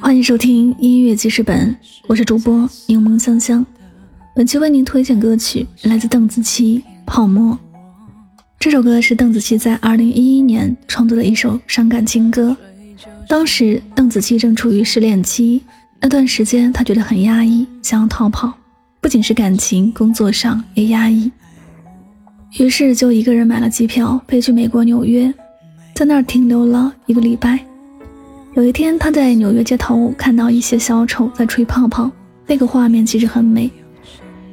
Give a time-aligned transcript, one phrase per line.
[0.00, 3.64] 欢迎收听音乐记事本，我是主播柠檬香香。
[4.36, 7.54] 本期为您推荐歌曲来自邓紫棋《泡沫》。
[8.58, 12.56] 这首歌是邓紫棋在2011年创作的一首伤感情歌。
[13.28, 15.62] 当时邓紫棋正处于失恋期，
[16.00, 18.52] 那段时间她觉得很压抑，想要逃跑，
[19.00, 21.30] 不仅是感情，工作上也压抑。
[22.58, 25.32] 于是就一个人买了机票飞去美国纽约，
[25.94, 27.64] 在那儿停留了一个礼拜。
[28.54, 32.10] 有一天，他在纽约街头看到一些小丑在吹泡泡，
[32.46, 33.70] 那个画面其实很美，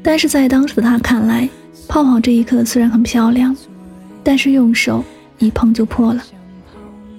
[0.04, 1.50] 但是在当时的他看来，
[1.88, 3.56] 泡泡这一刻虽然很漂亮，
[4.24, 5.04] 但是用手
[5.40, 6.24] 一碰就破了。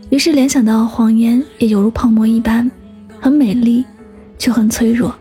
[0.08, 2.70] 于是联想到谎言也犹如泡沫一般，
[3.18, 3.84] 很美丽，
[4.38, 5.12] 却很脆弱，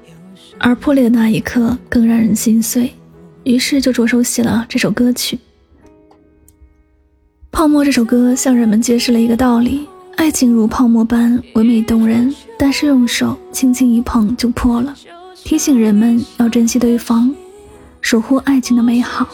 [0.60, 2.94] 而破裂的那一刻更让人心碎。
[3.44, 5.36] 于是就着手写了这首歌曲。
[7.52, 9.88] 《泡沫》这首歌向人们揭示了一个道理。
[10.18, 14.94] 爱情如泡沫般唯美动人，但是用手轻轻一碰就破了，
[15.36, 17.34] 提醒人们要珍惜对方，
[18.02, 19.28] 守护爱情的美好。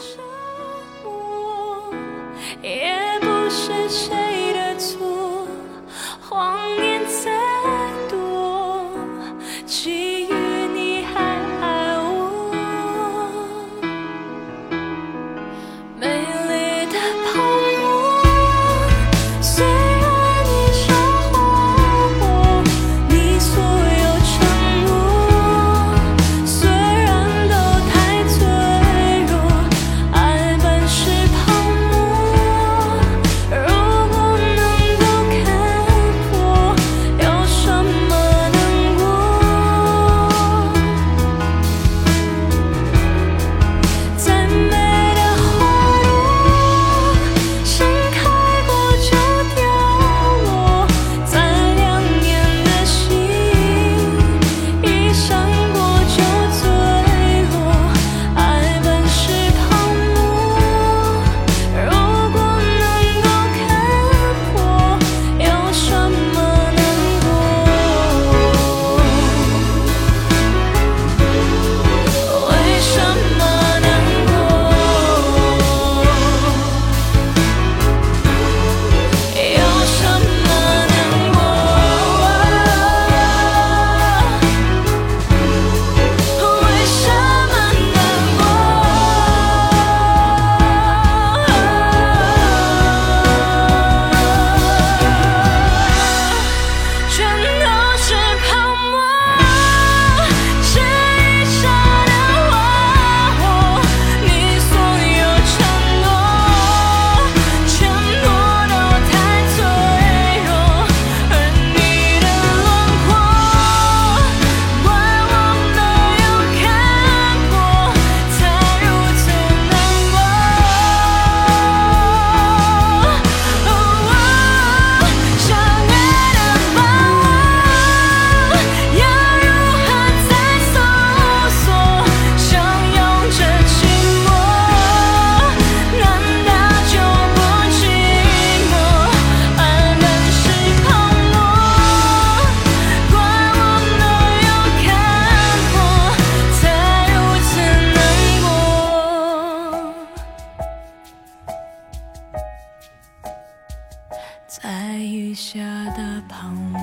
[154.64, 155.60] 爱雨下
[155.94, 156.80] 的泡沫，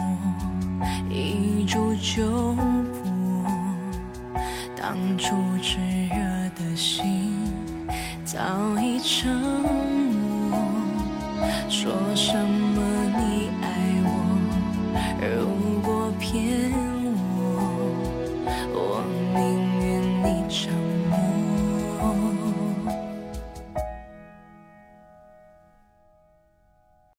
[1.09, 3.43] 一触就破。
[4.79, 6.15] 当初炽热
[6.55, 7.33] 的心
[8.23, 8.39] 早
[8.79, 10.59] 已沉默，
[11.67, 12.70] 说什么？